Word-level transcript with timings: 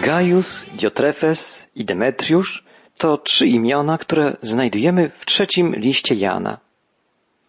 Gaius, 0.00 0.64
Diotrefes 0.74 1.66
i 1.74 1.84
Demetriusz 1.84 2.64
to 2.98 3.18
trzy 3.18 3.46
imiona, 3.46 3.98
które 3.98 4.36
znajdujemy 4.42 5.10
w 5.14 5.26
trzecim 5.26 5.74
liście 5.74 6.14
Jana. 6.14 6.58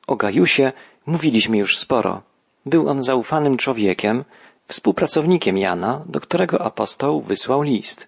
O 0.08 0.16
Gajusie 0.16 0.72
mówiliśmy 1.06 1.58
już 1.58 1.78
sporo. 1.78 2.22
Był 2.66 2.90
on 2.90 3.04
zaufanym 3.04 3.58
człowiekiem, 3.58 4.24
współpracownikiem 4.68 5.58
Jana, 5.58 6.04
do 6.06 6.20
którego 6.20 6.62
apostoł 6.62 7.22
wysłał 7.22 7.62
list. 7.62 8.08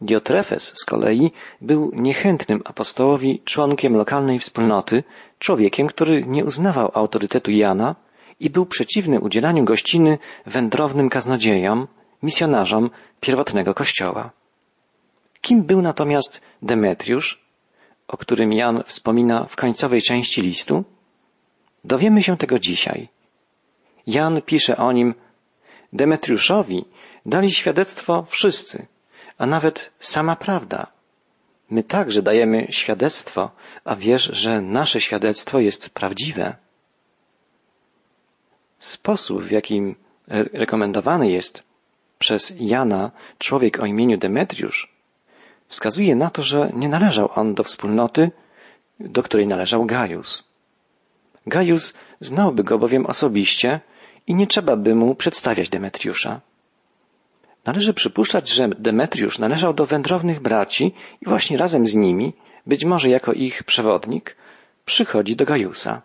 Diotrefes 0.00 0.72
z 0.76 0.84
kolei 0.84 1.30
był 1.60 1.90
niechętnym 1.94 2.62
apostołowi 2.64 3.42
członkiem 3.44 3.96
lokalnej 3.96 4.38
wspólnoty, 4.38 5.04
człowiekiem, 5.38 5.86
który 5.86 6.24
nie 6.26 6.44
uznawał 6.44 6.90
autorytetu 6.94 7.50
Jana 7.50 7.96
i 8.40 8.50
był 8.50 8.66
przeciwny 8.66 9.20
udzielaniu 9.20 9.64
gościny 9.64 10.18
wędrownym 10.46 11.08
kaznodziejom, 11.08 11.86
misjonarzom 12.22 12.90
pierwotnego 13.20 13.74
kościoła. 13.74 14.30
Kim 15.40 15.62
był 15.62 15.82
natomiast 15.82 16.40
Demetriusz, 16.62 17.40
o 18.08 18.16
którym 18.16 18.52
Jan 18.52 18.82
wspomina 18.86 19.44
w 19.44 19.56
końcowej 19.56 20.02
części 20.02 20.42
listu? 20.42 20.84
Dowiemy 21.84 22.22
się 22.22 22.36
tego 22.36 22.58
dzisiaj. 22.58 23.08
Jan 24.06 24.42
pisze 24.42 24.76
o 24.76 24.92
nim, 24.92 25.14
Demetriuszowi 25.92 26.84
dali 27.26 27.50
świadectwo 27.50 28.26
wszyscy, 28.28 28.86
a 29.38 29.46
nawet 29.46 29.90
sama 29.98 30.36
prawda. 30.36 30.86
My 31.70 31.82
także 31.82 32.22
dajemy 32.22 32.66
świadectwo, 32.70 33.50
a 33.84 33.96
wiesz, 33.96 34.30
że 34.32 34.60
nasze 34.60 35.00
świadectwo 35.00 35.58
jest 35.58 35.90
prawdziwe. 35.90 36.56
Sposób, 38.78 39.42
w 39.42 39.50
jakim 39.50 39.94
rekomendowany 40.52 41.30
jest 41.30 41.67
przez 42.18 42.54
Jana 42.60 43.10
człowiek 43.38 43.80
o 43.82 43.86
imieniu 43.86 44.18
Demetriusz, 44.18 44.92
wskazuje 45.66 46.16
na 46.16 46.30
to, 46.30 46.42
że 46.42 46.70
nie 46.74 46.88
należał 46.88 47.30
on 47.34 47.54
do 47.54 47.64
wspólnoty, 47.64 48.30
do 49.00 49.22
której 49.22 49.46
należał 49.46 49.84
Gaius. 49.86 50.44
Gaius 51.46 51.94
znałby 52.20 52.64
go 52.64 52.78
bowiem 52.78 53.06
osobiście 53.06 53.80
i 54.26 54.34
nie 54.34 54.46
trzeba 54.46 54.76
by 54.76 54.94
mu 54.94 55.14
przedstawiać 55.14 55.68
Demetriusza. 55.68 56.40
Należy 57.64 57.94
przypuszczać, 57.94 58.48
że 58.48 58.68
Demetriusz 58.68 59.38
należał 59.38 59.74
do 59.74 59.86
wędrownych 59.86 60.40
braci 60.40 60.94
i 61.22 61.28
właśnie 61.28 61.56
razem 61.56 61.86
z 61.86 61.94
nimi, 61.94 62.32
być 62.66 62.84
może 62.84 63.08
jako 63.08 63.32
ich 63.32 63.64
przewodnik, 63.64 64.36
przychodzi 64.84 65.36
do 65.36 65.44
Gajusa. 65.44 66.02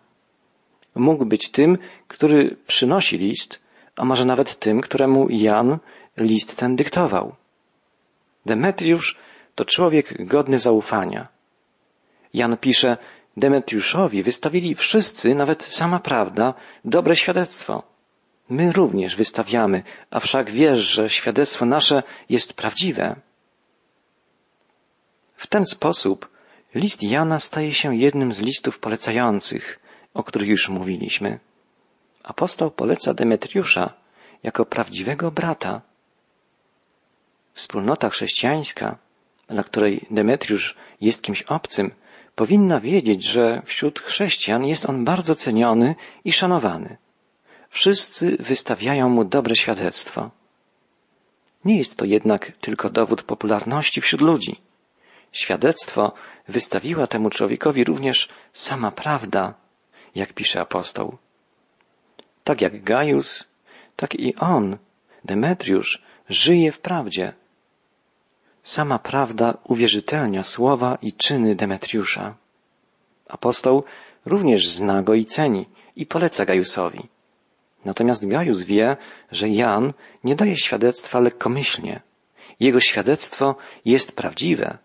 Mógł 0.96 1.26
być 1.26 1.52
tym, 1.52 1.78
który 2.08 2.58
przynosi 2.68 3.18
list, 3.18 3.60
a 3.96 4.06
może 4.06 4.26
nawet 4.26 4.60
tym, 4.60 4.82
któremu 4.82 5.30
Jan 5.30 5.78
list 6.18 6.58
ten 6.58 6.76
dyktował. 6.76 7.36
Demetriusz 8.46 9.18
to 9.56 9.66
człowiek 9.66 10.28
godny 10.28 10.60
zaufania. 10.60 11.28
Jan 12.34 12.58
pisze, 12.58 12.98
Demetriuszowi 13.38 14.24
wystawili 14.24 14.76
wszyscy, 14.76 15.36
nawet 15.36 15.64
sama 15.64 16.00
prawda, 16.00 16.54
dobre 16.86 17.16
świadectwo. 17.16 17.84
My 18.50 18.72
również 18.72 19.16
wystawiamy, 19.16 19.84
a 20.12 20.20
wszak 20.20 20.52
wiesz, 20.52 20.80
że 20.80 21.10
świadectwo 21.10 21.66
nasze 21.66 22.04
jest 22.30 22.54
prawdziwe. 22.54 23.16
W 25.36 25.48
ten 25.48 25.66
sposób 25.66 26.30
list 26.76 27.04
Jana 27.04 27.40
staje 27.40 27.74
się 27.74 27.96
jednym 27.96 28.34
z 28.34 28.40
listów 28.40 28.80
polecających, 28.80 29.80
o 30.14 30.24
których 30.24 30.50
już 30.50 30.70
mówiliśmy. 30.70 31.40
Apostoł 32.24 32.72
poleca 32.72 33.14
Demetriusza 33.14 33.94
jako 34.44 34.66
prawdziwego 34.66 35.32
brata. 35.32 35.82
Wspólnota 37.54 38.10
chrześcijańska, 38.10 38.98
dla 39.48 39.64
której 39.64 40.06
Demetriusz 40.12 40.76
jest 41.02 41.22
kimś 41.22 41.42
obcym, 41.42 41.92
powinna 42.36 42.80
wiedzieć, 42.80 43.24
że 43.24 43.62
wśród 43.66 44.00
chrześcijan 44.00 44.66
jest 44.66 44.90
on 44.90 45.06
bardzo 45.06 45.36
ceniony 45.36 45.96
i 46.26 46.32
szanowany. 46.32 46.98
Wszyscy 47.70 48.38
wystawiają 48.40 49.10
mu 49.10 49.26
dobre 49.26 49.56
świadectwo. 49.56 50.30
Nie 51.66 51.78
jest 51.78 51.98
to 51.98 52.06
jednak 52.06 52.52
tylko 52.62 52.90
dowód 52.90 53.24
popularności 53.24 54.02
wśród 54.02 54.22
ludzi. 54.22 54.62
Świadectwo 55.32 56.14
wystawiła 56.48 57.08
temu 57.08 57.30
człowiekowi 57.30 57.84
również 57.84 58.30
sama 58.54 58.92
prawda, 58.92 59.54
jak 60.16 60.34
pisze 60.34 60.62
apostoł. 60.62 61.18
Tak 62.44 62.62
jak 62.62 62.84
Gaius, 62.84 63.48
tak 63.96 64.16
i 64.16 64.36
on, 64.36 64.78
Demetriusz, 65.26 66.02
żyje 66.30 66.72
w 66.72 66.80
prawdzie. 66.80 67.34
Sama 68.64 69.00
prawda 69.00 69.58
uwierzytelnia 69.64 70.44
słowa 70.44 70.98
i 71.02 71.14
czyny 71.14 71.56
Demetriusza. 71.56 72.36
Apostoł 73.28 73.84
również 74.26 74.70
zna 74.70 75.04
go 75.04 75.14
i 75.14 75.26
ceni 75.26 75.66
i 75.96 76.06
poleca 76.06 76.46
Gajusowi. 76.46 77.08
Natomiast 77.86 78.28
Gajus 78.28 78.62
wie, 78.62 78.98
że 79.32 79.50
Jan 79.50 79.94
nie 80.24 80.36
daje 80.36 80.58
świadectwa 80.58 81.20
lekkomyślnie. 81.20 82.02
Jego 82.60 82.80
świadectwo 82.80 83.56
jest 83.86 84.16
prawdziwe. 84.16 84.78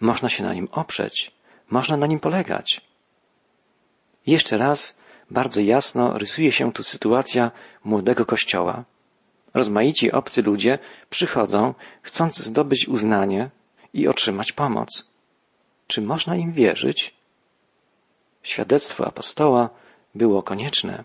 Można 0.00 0.28
się 0.28 0.44
na 0.44 0.54
nim 0.54 0.68
oprzeć. 0.72 1.32
Można 1.70 1.96
na 1.96 2.06
nim 2.06 2.20
polegać. 2.20 2.80
Jeszcze 4.26 4.56
raz 4.56 4.98
bardzo 5.30 5.60
jasno 5.60 6.18
rysuje 6.18 6.52
się 6.52 6.72
tu 6.72 6.82
sytuacja 6.82 7.50
młodego 7.84 8.26
kościoła. 8.26 8.84
Rozmaici 9.54 10.12
obcy 10.12 10.42
ludzie 10.42 10.78
przychodzą, 11.10 11.74
chcąc 12.02 12.38
zdobyć 12.38 12.88
uznanie 12.88 13.50
i 13.94 14.08
otrzymać 14.08 14.52
pomoc. 14.52 15.10
Czy 15.86 16.02
można 16.02 16.36
im 16.36 16.52
wierzyć? 16.52 17.14
Świadectwo 18.42 19.06
apostoła 19.06 19.70
było 20.14 20.42
konieczne. 20.42 21.04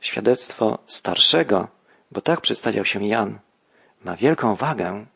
Świadectwo 0.00 0.78
starszego, 0.86 1.68
bo 2.10 2.20
tak 2.20 2.40
przedstawiał 2.40 2.84
się 2.84 3.06
Jan, 3.06 3.38
ma 4.04 4.16
wielką 4.16 4.54
wagę. 4.54 5.06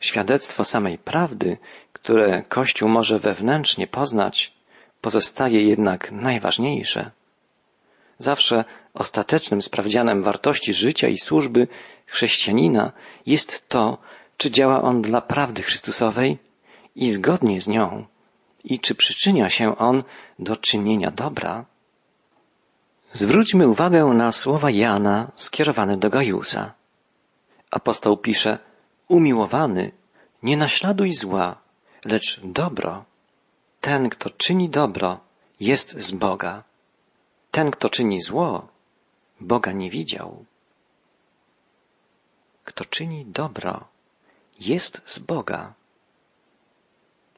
Świadectwo 0.00 0.64
samej 0.64 0.98
prawdy, 0.98 1.58
które 1.92 2.42
Kościół 2.42 2.88
może 2.88 3.18
wewnętrznie 3.18 3.86
poznać, 3.86 4.52
pozostaje 5.00 5.62
jednak 5.62 6.12
najważniejsze. 6.12 7.10
Zawsze 8.18 8.64
ostatecznym 8.98 9.62
sprawdzianem 9.62 10.22
wartości 10.22 10.74
życia 10.74 11.08
i 11.08 11.16
służby 11.16 11.68
chrześcijanina 12.06 12.92
jest 13.26 13.68
to, 13.68 13.98
czy 14.36 14.50
działa 14.50 14.82
on 14.82 15.02
dla 15.02 15.20
prawdy 15.20 15.62
Chrystusowej 15.62 16.38
i 16.96 17.10
zgodnie 17.10 17.60
z 17.60 17.68
nią, 17.68 18.06
i 18.64 18.80
czy 18.80 18.94
przyczynia 18.94 19.48
się 19.48 19.78
on 19.78 20.02
do 20.38 20.56
czynienia 20.56 21.10
dobra. 21.10 21.64
Zwróćmy 23.12 23.68
uwagę 23.68 24.04
na 24.04 24.32
słowa 24.32 24.70
Jana 24.70 25.32
skierowane 25.36 25.96
do 25.96 26.10
Gajusa. 26.10 26.74
Apostoł 27.70 28.16
pisze, 28.16 28.58
umiłowany, 29.08 29.92
nie 30.42 30.56
naśladuj 30.56 31.12
zła, 31.12 31.58
lecz 32.04 32.40
dobro. 32.44 33.04
Ten, 33.80 34.08
kto 34.08 34.30
czyni 34.30 34.68
dobro, 34.68 35.20
jest 35.60 36.00
z 36.00 36.12
Boga. 36.12 36.62
Ten, 37.50 37.70
kto 37.70 37.90
czyni 37.90 38.22
zło, 38.22 38.68
Boga 39.40 39.72
nie 39.72 39.90
widział. 39.90 40.44
Kto 42.64 42.84
czyni 42.84 43.26
dobro, 43.26 43.88
jest 44.60 45.02
z 45.06 45.18
Boga. 45.18 45.74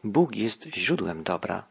Bóg 0.05 0.37
jest 0.37 0.67
źródłem 0.75 1.23
dobra. 1.23 1.65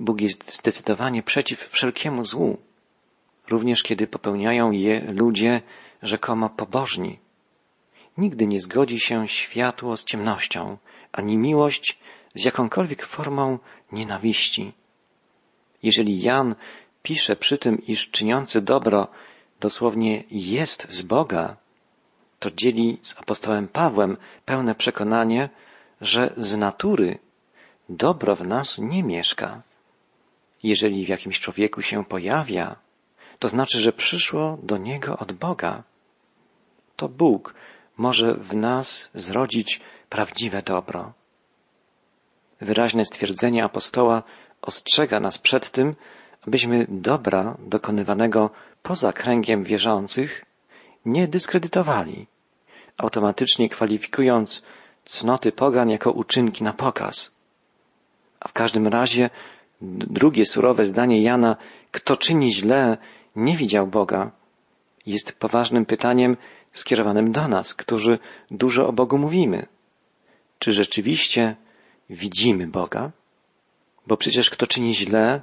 Bóg 0.00 0.20
jest 0.20 0.56
zdecydowanie 0.56 1.22
przeciw 1.22 1.60
wszelkiemu 1.60 2.24
złu, 2.24 2.58
również 3.48 3.82
kiedy 3.82 4.06
popełniają 4.06 4.70
je 4.70 5.00
ludzie 5.12 5.62
rzekomo 6.02 6.50
pobożni. 6.50 7.18
Nigdy 8.18 8.46
nie 8.46 8.60
zgodzi 8.60 9.00
się 9.00 9.28
światło 9.28 9.96
z 9.96 10.04
ciemnością, 10.04 10.78
ani 11.12 11.38
miłość 11.38 11.98
z 12.34 12.44
jakąkolwiek 12.44 13.06
formą 13.06 13.58
nienawiści. 13.92 14.72
Jeżeli 15.82 16.20
Jan 16.20 16.54
pisze 17.02 17.36
przy 17.36 17.58
tym, 17.58 17.86
iż 17.86 18.10
czyniący 18.10 18.60
dobro 18.60 19.08
dosłownie 19.60 20.24
jest 20.30 20.90
z 20.90 21.02
Boga, 21.02 21.56
to 22.38 22.50
dzieli 22.50 22.98
z 23.02 23.18
apostołem 23.18 23.68
Pawłem 23.68 24.16
pełne 24.44 24.74
przekonanie, 24.74 25.48
że 26.00 26.34
z 26.36 26.56
natury 26.56 27.18
dobro 27.88 28.36
w 28.36 28.46
nas 28.46 28.78
nie 28.78 29.02
mieszka. 29.02 29.62
Jeżeli 30.62 31.06
w 31.06 31.08
jakimś 31.08 31.40
człowieku 31.40 31.82
się 31.82 32.04
pojawia, 32.04 32.76
to 33.38 33.48
znaczy, 33.48 33.80
że 33.80 33.92
przyszło 33.92 34.58
do 34.62 34.76
niego 34.76 35.18
od 35.18 35.32
Boga. 35.32 35.82
To 36.96 37.08
Bóg 37.08 37.54
może 37.96 38.34
w 38.34 38.56
nas 38.56 39.10
zrodzić 39.14 39.80
prawdziwe 40.08 40.62
dobro. 40.62 41.12
Wyraźne 42.60 43.04
stwierdzenie 43.04 43.64
apostoła 43.64 44.22
ostrzega 44.62 45.20
nas 45.20 45.38
przed 45.38 45.70
tym, 45.70 45.94
abyśmy 46.46 46.86
dobra 46.88 47.56
dokonywanego 47.58 48.50
poza 48.82 49.12
kręgiem 49.12 49.64
wierzących 49.64 50.44
nie 51.04 51.28
dyskredytowali, 51.28 52.26
automatycznie 52.96 53.68
kwalifikując 53.68 54.66
cnoty 55.04 55.52
pogan 55.52 55.90
jako 55.90 56.10
uczynki 56.10 56.64
na 56.64 56.72
pokaz. 56.72 57.36
A 58.40 58.48
w 58.48 58.52
każdym 58.52 58.86
razie 58.86 59.30
drugie 59.82 60.46
surowe 60.46 60.84
zdanie 60.84 61.22
Jana, 61.22 61.56
kto 61.90 62.16
czyni 62.16 62.52
źle, 62.52 62.98
nie 63.36 63.56
widział 63.56 63.86
Boga, 63.86 64.30
jest 65.06 65.38
poważnym 65.38 65.86
pytaniem 65.86 66.36
skierowanym 66.72 67.32
do 67.32 67.48
nas, 67.48 67.74
którzy 67.74 68.18
dużo 68.50 68.88
o 68.88 68.92
Bogu 68.92 69.18
mówimy. 69.18 69.66
Czy 70.58 70.72
rzeczywiście 70.72 71.56
widzimy 72.10 72.66
Boga? 72.66 73.10
Bo 74.06 74.16
przecież 74.16 74.50
kto 74.50 74.66
czyni 74.66 74.94
źle, 74.94 75.42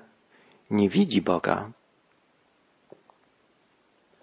nie 0.71 0.89
widzi 0.89 1.21
Boga. 1.21 1.71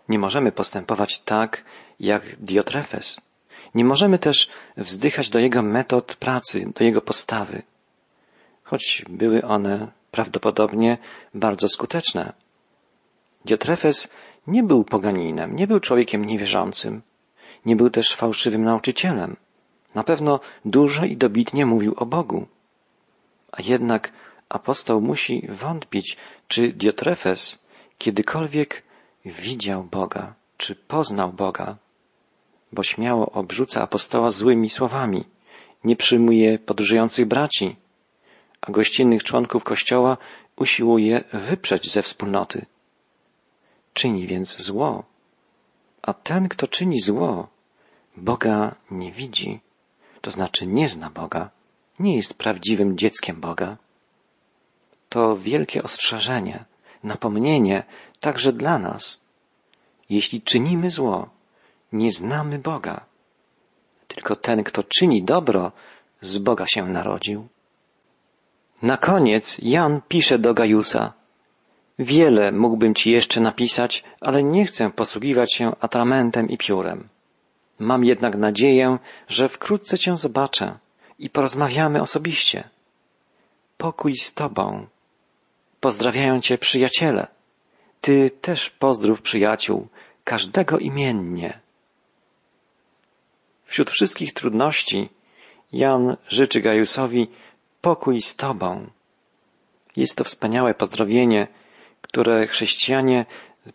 Nie 0.09 0.19
możemy 0.19 0.53
postępować 0.53 1.21
tak, 1.21 1.65
jak 2.01 2.37
Diotrefes. 2.37 3.21
Nie 3.75 3.85
możemy 3.85 4.19
też 4.19 4.51
wzdychać 4.77 5.31
do 5.31 5.39
jego 5.39 5.63
metod 5.63 6.17
pracy, 6.17 6.73
do 6.75 6.85
jego 6.85 7.01
postawy, 7.01 7.63
choć 8.65 9.05
były 9.09 9.45
one 9.45 9.93
prawdopodobnie 10.11 10.99
bardzo 11.35 11.69
skuteczne. 11.69 12.33
Diotrefes 13.45 14.11
nie 14.47 14.63
był 14.63 14.85
poganinem, 14.85 15.57
nie 15.57 15.67
był 15.67 15.81
człowiekiem 15.81 16.25
niewierzącym, 16.25 17.03
nie 17.67 17.77
był 17.77 17.91
też 17.91 18.15
fałszywym 18.15 18.65
nauczycielem. 18.65 19.37
Na 19.95 20.05
pewno 20.05 20.41
dużo 20.65 21.05
i 21.05 21.17
dobitnie 21.17 21.67
mówił 21.67 21.95
o 21.97 22.07
Bogu. 22.07 22.47
A 23.53 23.63
jednak 23.63 24.13
apostoł 24.55 25.01
musi 25.01 25.49
wątpić, 25.49 26.17
czy 26.49 26.73
Diotrefes 26.73 27.59
kiedykolwiek 27.99 28.83
widział 29.25 29.85
Boga, 29.85 30.35
czy 30.57 30.75
poznał 30.75 31.33
Boga, 31.33 31.77
bo 32.73 32.83
śmiało 32.83 33.31
obrzuca 33.31 33.83
apostoła 33.83 34.31
złymi 34.31 34.69
słowami, 34.71 35.25
nie 35.85 35.97
przyjmuje 35.97 36.59
podróżujących 36.59 37.27
braci, 37.27 37.77
a 38.61 38.73
gościnnych 38.73 39.25
członków 39.25 39.65
Kościoła 39.65 40.17
usiłuje 40.57 41.25
wyprzeć 41.33 41.93
ze 41.93 42.03
wspólnoty. 42.03 42.67
Czyni 43.95 44.27
więc 44.27 44.63
zło, 44.63 45.05
a 46.03 46.13
ten, 46.13 46.49
kto 46.49 46.69
czyni 46.69 47.01
zło, 47.01 47.49
Boga 48.17 48.75
nie 48.91 49.13
widzi, 49.13 49.61
to 50.21 50.31
znaczy 50.31 50.67
nie 50.67 50.89
zna 50.89 51.11
Boga, 51.11 51.51
nie 51.99 52.17
jest 52.17 52.39
prawdziwym 52.39 52.99
dzieckiem 52.99 53.41
Boga. 53.41 53.77
To 55.15 55.37
wielkie 55.37 55.83
ostrzeżenie, 55.83 56.65
napomnienie 57.05 57.85
także 58.21 58.53
dla 58.53 58.79
nas. 58.79 59.25
Jeśli 60.11 60.43
czynimy 60.43 60.91
zło, 60.91 61.31
nie 61.93 62.13
znamy 62.13 62.59
Boga. 62.59 63.05
Tylko 64.09 64.37
ten, 64.37 64.65
kto 64.65 64.83
czyni 64.83 65.23
dobro, 65.23 65.73
z 66.21 66.39
Boga 66.39 66.67
się 66.67 66.89
narodził. 66.89 67.49
Na 68.83 68.97
koniec 68.97 69.59
Jan 69.63 70.01
pisze 70.09 70.39
do 70.39 70.55
Gajusa. 70.55 71.13
Wiele 71.99 72.53
mógłbym 72.53 72.95
ci 72.95 73.11
jeszcze 73.11 73.41
napisać, 73.41 74.05
ale 74.21 74.43
nie 74.43 74.67
chcę 74.67 74.91
posługiwać 74.91 75.55
się 75.55 75.73
atramentem 75.81 76.49
i 76.49 76.59
piórem. 76.59 77.09
Mam 77.79 78.05
jednak 78.05 78.37
nadzieję, 78.37 78.99
że 79.29 79.49
wkrótce 79.49 79.99
cię 79.99 80.17
zobaczę 80.17 80.79
i 81.19 81.31
porozmawiamy 81.31 82.01
osobiście. 82.01 82.69
Pokój 83.77 84.15
z 84.15 84.35
tobą. 84.35 84.87
Pozdrawiają 85.85 86.41
cię 86.41 86.59
przyjaciele. 86.59 87.27
Ty 88.01 88.31
też 88.31 88.71
pozdrów 88.71 89.23
przyjaciół, 89.23 89.89
każdego 90.25 90.79
imiennie. 90.79 91.61
Wśród 93.65 93.91
wszystkich 93.91 94.33
trudności 94.33 95.09
Jan 95.73 96.17
życzy 96.29 96.61
Gajusowi 96.61 97.29
pokój 97.81 98.21
z 98.21 98.37
Tobą. 98.37 98.91
Jest 99.97 100.17
to 100.17 100.25
wspaniałe 100.25 100.75
pozdrowienie, 100.75 101.49
które 102.01 102.47
chrześcijanie 102.47 103.27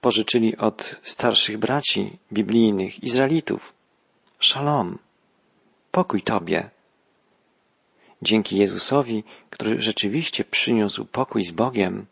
pożyczyli 0.02 0.58
od 0.58 1.00
starszych 1.04 1.58
braci 1.58 2.18
biblijnych, 2.34 3.04
Izraelitów. 3.04 3.74
Szalom, 4.40 4.98
pokój 5.92 6.22
Tobie. 6.22 6.70
Dzięki 8.22 8.58
Jezusowi, 8.58 9.24
który 9.50 9.82
rzeczywiście 9.82 10.44
przyniósł 10.44 11.06
pokój 11.06 11.44
z 11.44 11.52
Bogiem, 11.52 12.06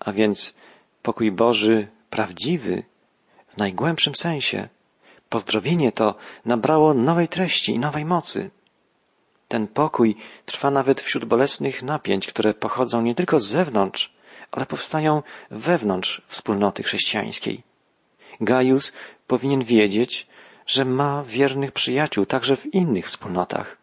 a 0.00 0.12
więc 0.12 0.54
pokój 1.02 1.32
Boży 1.32 1.88
prawdziwy, 2.10 2.82
w 3.48 3.56
najgłębszym 3.56 4.14
sensie, 4.14 4.68
Pozdrowienie 5.34 5.92
to 5.92 6.14
nabrało 6.44 6.94
nowej 6.94 7.28
treści 7.28 7.72
i 7.72 7.78
nowej 7.78 8.04
mocy. 8.04 8.50
Ten 9.48 9.66
pokój 9.66 10.16
trwa 10.44 10.70
nawet 10.70 11.00
wśród 11.00 11.24
bolesnych 11.24 11.82
napięć, 11.82 12.26
które 12.26 12.54
pochodzą 12.54 13.02
nie 13.02 13.14
tylko 13.14 13.40
z 13.40 13.46
zewnątrz, 13.46 14.12
ale 14.50 14.66
powstają 14.66 15.22
wewnątrz 15.50 16.22
wspólnoty 16.26 16.82
chrześcijańskiej. 16.82 17.62
Gaius 18.40 18.92
powinien 19.26 19.64
wiedzieć, 19.64 20.26
że 20.66 20.84
ma 20.84 21.22
wiernych 21.22 21.72
przyjaciół 21.72 22.26
także 22.26 22.56
w 22.56 22.74
innych 22.74 23.06
wspólnotach. 23.06 23.76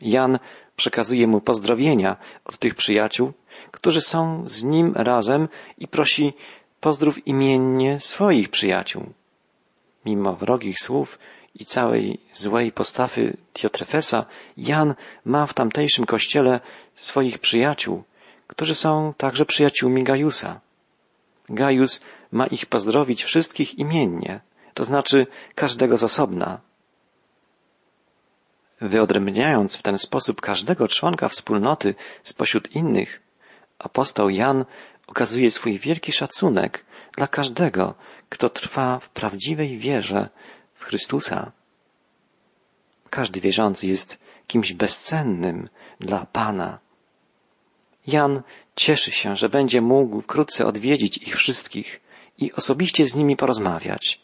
Jan 0.00 0.38
przekazuje 0.78 1.26
mu 1.26 1.40
pozdrowienia 1.40 2.16
od 2.44 2.58
tych 2.58 2.74
przyjaciół, 2.74 3.32
którzy 3.70 4.00
są 4.00 4.42
z 4.46 4.64
nim 4.64 4.86
razem 4.94 5.48
i 5.78 5.88
prosi 5.88 6.32
pozdrów 6.80 7.26
imiennie 7.26 8.00
swoich 8.00 8.48
przyjaciół 8.48 9.02
mimo 10.08 10.36
wrogich 10.36 10.78
słów 10.78 11.18
i 11.54 11.64
całej 11.64 12.20
złej 12.32 12.72
postawy 12.72 13.36
Diotrefesa, 13.54 14.26
Jan 14.56 14.94
ma 15.24 15.46
w 15.46 15.54
tamtejszym 15.54 16.06
kościele 16.06 16.60
swoich 16.94 17.38
przyjaciół, 17.38 18.04
którzy 18.46 18.74
są 18.74 19.12
także 19.16 19.44
przyjaciółmi 19.44 20.04
Gajusa. 20.04 20.60
Gajus 21.48 22.04
ma 22.32 22.46
ich 22.46 22.66
pozdrowić 22.66 23.24
wszystkich 23.24 23.78
imiennie, 23.78 24.40
to 24.74 24.84
znaczy 24.84 25.26
każdego 25.54 25.96
z 25.96 26.02
osobna. 26.02 26.60
Wyodrębniając 28.80 29.76
w 29.76 29.82
ten 29.82 29.98
sposób 29.98 30.40
każdego 30.40 30.88
członka 30.88 31.28
wspólnoty 31.28 31.94
spośród 32.22 32.72
innych, 32.76 33.22
apostoł 33.78 34.28
Jan 34.28 34.64
okazuje 35.06 35.50
swój 35.50 35.78
wielki 35.78 36.12
szacunek 36.12 36.84
dla 37.16 37.26
każdego, 37.26 37.94
kto 38.28 38.48
trwa 38.48 38.98
w 38.98 39.08
prawdziwej 39.08 39.78
wierze 39.78 40.28
w 40.74 40.84
Chrystusa. 40.84 41.52
Każdy 43.10 43.40
wierzący 43.40 43.86
jest 43.86 44.20
kimś 44.46 44.72
bezcennym 44.72 45.68
dla 46.00 46.26
Pana. 46.26 46.78
Jan 48.06 48.42
cieszy 48.76 49.10
się, 49.10 49.36
że 49.36 49.48
będzie 49.48 49.80
mógł 49.80 50.20
wkrótce 50.20 50.66
odwiedzić 50.66 51.18
ich 51.18 51.36
wszystkich 51.36 52.00
i 52.38 52.52
osobiście 52.52 53.06
z 53.06 53.14
nimi 53.14 53.36
porozmawiać. 53.36 54.20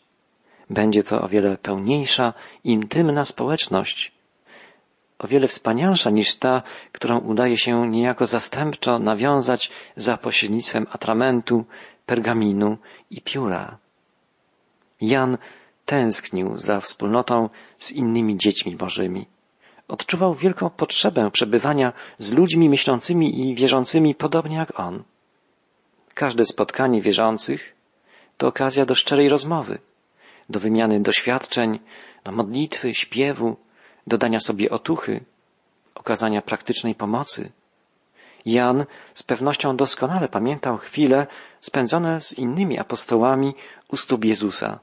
Będzie 0.71 1.03
to 1.03 1.21
o 1.21 1.29
wiele 1.29 1.59
pełniejsza, 1.59 2.33
intymna 2.65 3.25
społeczność, 3.25 4.13
o 5.19 5.27
wiele 5.27 5.47
wspanialsza 5.47 6.11
niż 6.11 6.37
ta, 6.37 6.63
którą 6.93 7.19
udaje 7.19 7.57
się 7.57 7.89
niejako 7.91 8.27
zastępczo 8.27 8.99
nawiązać 8.99 9.71
za 9.97 10.17
pośrednictwem 10.17 10.87
atramentu, 10.91 11.65
pergaminu 12.07 12.79
i 13.11 13.21
pióra. 13.21 13.79
Jan 15.01 15.39
tęsknił 15.85 16.59
za 16.59 16.81
wspólnotą 16.81 17.49
z 17.79 17.93
innymi 17.93 18.37
dziećmi 18.37 18.77
bożymi. 18.77 19.27
Odczuwał 19.89 20.35
wielką 20.35 20.71
potrzebę 20.71 21.31
przebywania 21.31 21.93
z 22.19 22.33
ludźmi 22.33 22.69
myślącymi 22.69 23.41
i 23.41 23.55
wierzącymi 23.55 24.15
podobnie 24.15 24.57
jak 24.57 24.81
on. 24.81 25.03
Każde 26.15 26.45
spotkanie 26.45 27.03
wierzących 27.03 27.77
to 28.37 28.47
okazja 28.49 28.87
do 28.87 28.95
szczerej 28.95 29.29
rozmowy, 29.29 29.79
do 30.49 30.61
wymiany 30.61 31.01
doświadczeń, 31.01 31.81
do 32.25 32.33
modlitwy, 32.33 32.95
śpiewu, 32.95 33.57
dodania 34.07 34.41
sobie 34.41 34.71
otuchy, 34.71 35.25
okazania 35.95 36.43
praktycznej 36.43 36.95
pomocy. 36.95 37.53
Jan 38.47 38.85
z 39.15 39.23
pewnością 39.23 39.77
doskonale 39.77 40.29
pamiętał 40.29 40.79
chwile 40.79 41.27
spędzone 41.61 42.21
z 42.21 42.33
innymi 42.33 42.79
apostołami 42.79 43.55
u 43.89 43.97
stóp 43.97 44.25
Jezusa 44.25 44.79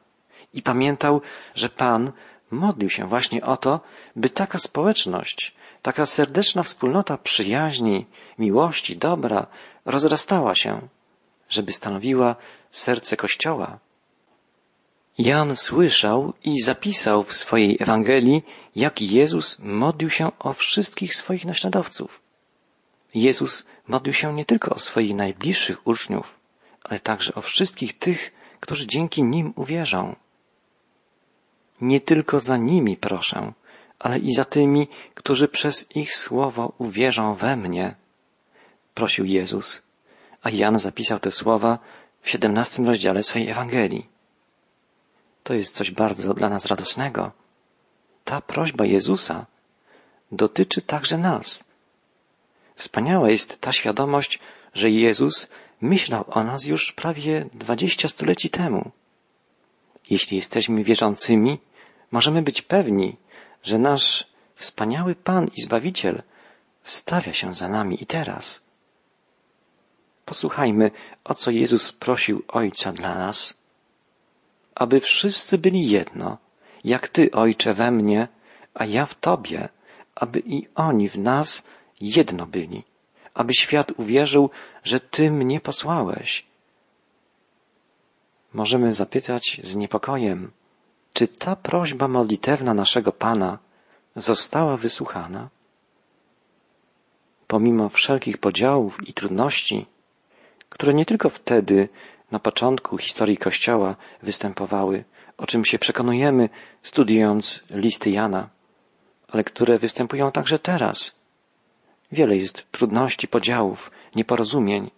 i 0.53 0.61
pamiętał, 0.61 1.21
że 1.55 1.69
Pan 1.69 2.11
modlił 2.51 2.89
się 2.89 3.07
właśnie 3.07 3.45
o 3.45 3.57
to, 3.57 3.79
by 4.15 4.29
taka 4.29 4.57
społeczność, 4.57 5.55
taka 5.81 6.05
serdeczna 6.05 6.63
wspólnota 6.63 7.17
przyjaźni, 7.17 8.05
miłości, 8.39 8.97
dobra 8.97 9.47
rozrastała 9.85 10.55
się, 10.55 10.87
żeby 11.49 11.73
stanowiła 11.73 12.35
serce 12.71 13.17
Kościoła. 13.17 13.79
Jan 15.21 15.55
słyszał 15.55 16.33
i 16.43 16.61
zapisał 16.61 17.23
w 17.23 17.33
swojej 17.33 17.77
Ewangelii, 17.79 18.43
jak 18.75 19.01
Jezus 19.01 19.59
modlił 19.59 20.09
się 20.09 20.31
o 20.39 20.53
wszystkich 20.53 21.15
swoich 21.15 21.45
naśladowców. 21.45 22.21
Jezus 23.13 23.65
modlił 23.87 24.13
się 24.13 24.33
nie 24.33 24.45
tylko 24.45 24.75
o 24.75 24.79
swoich 24.79 25.15
najbliższych 25.15 25.87
uczniów, 25.87 26.35
ale 26.83 26.99
także 26.99 27.35
o 27.35 27.41
wszystkich 27.41 27.97
tych, 27.97 28.31
którzy 28.59 28.87
dzięki 28.87 29.23
nim 29.23 29.53
uwierzą. 29.55 30.15
Nie 31.81 31.99
tylko 31.99 32.39
za 32.39 32.57
nimi 32.57 32.97
proszę, 32.97 33.53
ale 33.99 34.19
i 34.19 34.33
za 34.33 34.45
tymi, 34.45 34.87
którzy 35.15 35.47
przez 35.47 35.95
ich 35.95 36.15
słowo 36.15 36.73
uwierzą 36.77 37.35
we 37.35 37.57
mnie, 37.57 37.95
prosił 38.93 39.25
Jezus. 39.25 39.81
A 40.43 40.49
Jan 40.49 40.79
zapisał 40.79 41.19
te 41.19 41.31
słowa 41.31 41.79
w 42.21 42.29
siedemnastym 42.29 42.85
rozdziale 42.85 43.23
swojej 43.23 43.49
Ewangelii. 43.49 44.10
To 45.43 45.53
jest 45.53 45.75
coś 45.75 45.91
bardzo 45.91 46.33
dla 46.33 46.49
nas 46.49 46.65
radosnego. 46.65 47.31
Ta 48.23 48.41
prośba 48.41 48.85
Jezusa 48.85 49.45
dotyczy 50.31 50.81
także 50.81 51.17
nas. 51.17 51.63
Wspaniała 52.75 53.29
jest 53.29 53.61
ta 53.61 53.71
świadomość, 53.71 54.39
że 54.73 54.89
Jezus 54.89 55.49
myślał 55.81 56.25
o 56.27 56.43
nas 56.43 56.65
już 56.65 56.91
prawie 56.91 57.49
dwadzieścia 57.53 58.07
stuleci 58.07 58.49
temu. 58.49 58.91
Jeśli 60.09 60.37
jesteśmy 60.37 60.83
wierzącymi, 60.83 61.59
możemy 62.11 62.41
być 62.41 62.61
pewni, 62.61 63.17
że 63.63 63.79
nasz 63.79 64.27
wspaniały 64.55 65.15
Pan 65.15 65.47
i 65.57 65.61
Zbawiciel 65.61 66.23
wstawia 66.83 67.33
się 67.33 67.53
za 67.53 67.69
nami 67.69 68.03
i 68.03 68.05
teraz. 68.05 68.65
Posłuchajmy, 70.25 70.91
o 71.23 71.33
co 71.33 71.51
Jezus 71.51 71.91
prosił 71.91 72.43
Ojca 72.47 72.91
dla 72.91 73.15
nas. 73.15 73.60
Aby 74.75 74.99
wszyscy 74.99 75.57
byli 75.57 75.89
jedno, 75.89 76.37
jak 76.83 77.07
Ty, 77.07 77.31
Ojcze, 77.31 77.73
we 77.73 77.91
mnie, 77.91 78.27
a 78.73 78.85
ja 78.85 79.05
w 79.05 79.15
Tobie, 79.15 79.69
aby 80.15 80.39
i 80.45 80.67
oni 80.75 81.09
w 81.09 81.17
nas 81.17 81.65
jedno 82.01 82.45
byli, 82.45 82.83
aby 83.33 83.53
świat 83.53 83.91
uwierzył, 83.97 84.49
że 84.83 84.99
Ty 84.99 85.31
mnie 85.31 85.59
posłałeś. 85.59 86.45
Możemy 88.53 88.93
zapytać 88.93 89.59
z 89.63 89.75
niepokojem, 89.75 90.51
czy 91.13 91.27
ta 91.27 91.55
prośba 91.55 92.07
modlitewna 92.07 92.73
naszego 92.73 93.11
Pana 93.11 93.57
została 94.15 94.77
wysłuchana? 94.77 95.49
Pomimo 97.47 97.89
wszelkich 97.89 98.37
podziałów 98.37 99.07
i 99.07 99.13
trudności, 99.13 99.85
które 100.69 100.93
nie 100.93 101.05
tylko 101.05 101.29
wtedy, 101.29 101.89
na 102.31 102.39
początku 102.39 102.97
historii 102.97 103.37
Kościoła, 103.37 103.95
występowały, 104.23 105.03
o 105.37 105.47
czym 105.47 105.65
się 105.65 105.79
przekonujemy, 105.79 106.49
studiując 106.83 107.63
listy 107.69 108.09
Jana, 108.09 108.49
ale 109.27 109.43
które 109.43 109.79
występują 109.79 110.31
także 110.31 110.59
teraz. 110.59 111.19
Wiele 112.11 112.37
jest 112.37 112.71
trudności, 112.71 113.27
podziałów, 113.27 113.91
nieporozumień, 114.15 114.91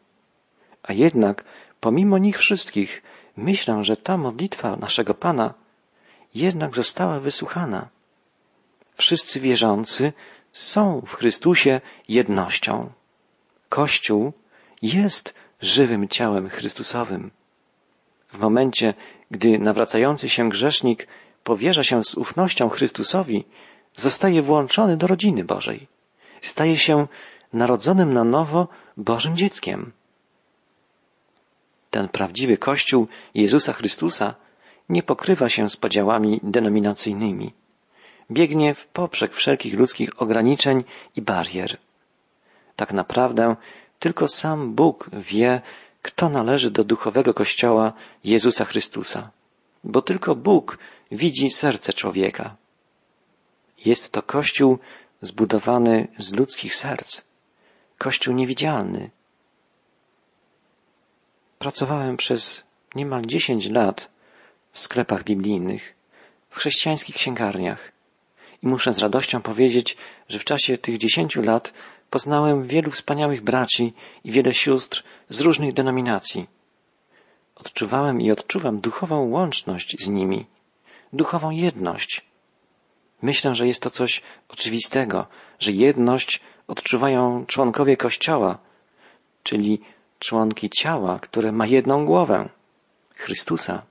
a 0.83 0.93
jednak, 0.93 1.43
pomimo 1.79 2.17
nich 2.17 2.37
wszystkich, 2.37 3.01
myślę, 3.37 3.83
że 3.83 3.97
ta 3.97 4.17
modlitwa 4.17 4.75
naszego 4.75 5.13
Pana 5.13 5.53
jednak 6.35 6.75
została 6.75 7.19
wysłuchana. 7.19 7.89
Wszyscy 8.97 9.39
wierzący 9.39 10.13
są 10.51 11.01
w 11.05 11.13
Chrystusie 11.13 11.81
jednością. 12.07 12.91
Kościół 13.69 14.33
jest 14.81 15.35
żywym 15.65 16.07
ciałem 16.07 16.49
Chrystusowym. 16.49 17.31
W 18.29 18.39
momencie, 18.39 18.93
gdy 19.31 19.59
nawracający 19.59 20.29
się 20.29 20.49
grzesznik 20.49 21.07
powierza 21.43 21.83
się 21.83 22.03
z 22.03 22.15
ufnością 22.15 22.69
Chrystusowi, 22.69 23.45
zostaje 23.95 24.41
włączony 24.41 24.97
do 24.97 25.07
rodziny 25.07 25.43
Bożej. 25.43 25.87
Staje 26.41 26.77
się 26.77 27.07
narodzonym 27.53 28.13
na 28.13 28.23
nowo 28.23 28.67
Bożym 28.97 29.35
dzieckiem. 29.35 29.91
Ten 31.89 32.09
prawdziwy 32.09 32.57
Kościół 32.57 33.07
Jezusa 33.35 33.73
Chrystusa 33.73 34.35
nie 34.89 35.03
pokrywa 35.03 35.49
się 35.49 35.69
z 35.69 35.77
podziałami 35.77 36.39
denominacyjnymi. 36.43 37.53
Biegnie 38.31 38.73
w 38.73 38.87
poprzek 38.87 39.33
wszelkich 39.33 39.73
ludzkich 39.79 40.21
ograniczeń 40.21 40.83
i 41.15 41.21
barier. 41.21 41.77
Tak 42.75 42.93
naprawdę 42.93 43.55
tylko 44.03 44.27
sam 44.27 44.73
Bóg 44.75 45.09
wie, 45.13 45.61
kto 46.01 46.29
należy 46.29 46.71
do 46.71 46.83
duchowego 46.83 47.33
Kościoła 47.33 47.93
Jezusa 48.23 48.65
Chrystusa, 48.65 49.31
bo 49.83 50.01
tylko 50.01 50.35
Bóg 50.35 50.77
widzi 51.11 51.49
serce 51.49 51.93
człowieka. 51.93 52.55
Jest 53.85 54.11
to 54.11 54.21
Kościół 54.21 54.79
zbudowany 55.21 56.07
z 56.17 56.33
ludzkich 56.33 56.75
serc, 56.75 57.21
Kościół 57.97 58.35
niewidzialny. 58.35 59.09
Pracowałem 61.59 62.17
przez 62.17 62.63
niemal 62.95 63.21
dziesięć 63.25 63.69
lat 63.69 64.09
w 64.71 64.79
sklepach 64.79 65.23
biblijnych, 65.23 65.95
w 66.49 66.55
chrześcijańskich 66.55 67.15
księgarniach 67.15 67.91
i 68.63 68.67
muszę 68.67 68.93
z 68.93 68.97
radością 68.97 69.41
powiedzieć, 69.41 69.97
że 70.29 70.39
w 70.39 70.43
czasie 70.43 70.77
tych 70.77 70.97
dziesięciu 70.97 71.41
lat 71.41 71.73
poznałem 72.13 72.63
wielu 72.63 72.91
wspaniałych 72.91 73.41
braci 73.43 73.93
i 74.23 74.31
wiele 74.31 74.53
sióstr 74.53 75.03
z 75.29 75.41
różnych 75.41 75.73
denominacji. 75.73 76.47
Odczuwałem 77.55 78.21
i 78.21 78.31
odczuwam 78.31 78.79
duchową 78.79 79.29
łączność 79.29 79.95
z 79.99 80.07
nimi, 80.07 80.45
duchową 81.13 81.49
jedność. 81.49 82.21
Myślę, 83.21 83.55
że 83.55 83.67
jest 83.67 83.81
to 83.81 83.89
coś 83.89 84.21
oczywistego, 84.49 85.27
że 85.59 85.71
jedność 85.71 86.41
odczuwają 86.67 87.45
członkowie 87.45 87.97
Kościoła, 87.97 88.57
czyli 89.43 89.81
członki 90.19 90.69
ciała, 90.69 91.19
które 91.19 91.51
ma 91.51 91.65
jedną 91.65 92.05
głowę 92.05 92.49
Chrystusa. 93.15 93.83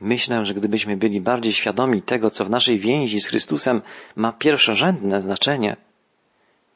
Myślę, 0.00 0.46
że 0.46 0.54
gdybyśmy 0.54 0.96
byli 0.96 1.20
bardziej 1.20 1.52
świadomi 1.52 2.02
tego, 2.02 2.30
co 2.30 2.44
w 2.44 2.50
naszej 2.50 2.78
więzi 2.78 3.20
z 3.20 3.26
Chrystusem 3.26 3.82
ma 4.16 4.32
pierwszorzędne 4.32 5.22
znaczenie, 5.22 5.76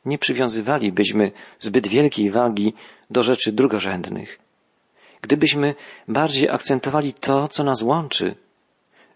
nie 0.04 0.18
przywiązywalibyśmy 0.18 1.32
zbyt 1.58 1.88
wielkiej 1.88 2.30
wagi 2.30 2.74
do 3.10 3.22
rzeczy 3.22 3.52
drugorzędnych. 3.52 4.38
Gdybyśmy 5.22 5.74
bardziej 6.08 6.48
akcentowali 6.48 7.12
to, 7.12 7.48
co 7.48 7.64
nas 7.64 7.82
łączy, 7.82 8.34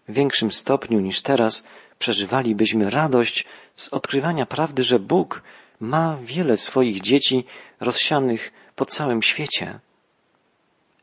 w 0.07 0.13
większym 0.13 0.51
stopniu 0.51 0.99
niż 0.99 1.21
teraz 1.21 1.67
przeżywalibyśmy 1.99 2.89
radość 2.89 3.45
z 3.75 3.87
odkrywania 3.87 4.45
prawdy, 4.45 4.83
że 4.83 4.99
Bóg 4.99 5.41
ma 5.79 6.17
wiele 6.21 6.57
swoich 6.57 7.01
dzieci 7.01 7.45
rozsianych 7.79 8.51
po 8.75 8.85
całym 8.85 9.21
świecie. 9.21 9.79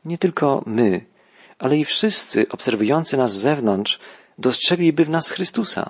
Nie 0.05 0.17
tylko 0.17 0.63
my, 0.65 1.05
ale 1.63 1.77
i 1.77 1.85
wszyscy 1.85 2.49
obserwujący 2.49 3.17
nas 3.17 3.31
z 3.31 3.41
zewnątrz 3.41 3.99
dostrzegliby 4.37 5.05
w 5.05 5.09
nas 5.09 5.29
Chrystusa 5.29 5.89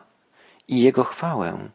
i 0.67 0.81
Jego 0.81 1.03
chwałę. 1.03 1.69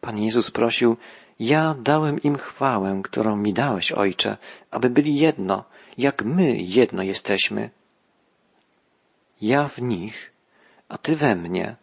Pan 0.00 0.18
Jezus 0.18 0.50
prosił, 0.50 0.96
ja 1.40 1.74
dałem 1.78 2.22
im 2.22 2.38
chwałę, 2.38 3.00
którą 3.04 3.36
mi 3.36 3.52
dałeś, 3.52 3.92
Ojcze, 3.92 4.36
aby 4.70 4.90
byli 4.90 5.16
jedno, 5.16 5.64
jak 5.98 6.24
my 6.24 6.56
jedno 6.56 7.02
jesteśmy. 7.02 7.70
Ja 9.40 9.68
w 9.68 9.82
nich, 9.82 10.32
a 10.88 10.98
Ty 10.98 11.16
we 11.16 11.36
mnie, 11.36 11.76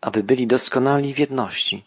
aby 0.00 0.22
byli 0.22 0.46
doskonali 0.46 1.14
w 1.14 1.18
jedności, 1.18 1.84